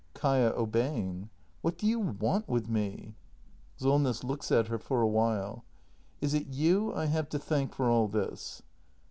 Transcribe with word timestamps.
Kaia. 0.15 0.51
[Obeyi?ig.] 0.57 1.29
What 1.61 1.77
do 1.77 1.85
you 1.85 1.99
want 1.99 2.49
with 2.49 2.67
me? 2.67 3.13
Solness. 3.77 4.23
[Looks 4.23 4.51
at 4.51 4.67
her 4.67 4.79
for 4.79 5.03
a 5.03 5.07
while.] 5.07 5.63
Is 6.21 6.33
it 6.33 6.47
you 6.47 6.91
I 6.91 7.05
have 7.05 7.29
to 7.29 7.37
thank 7.37 7.71
for 7.75 7.87
all 7.87 8.07
this 8.07 8.63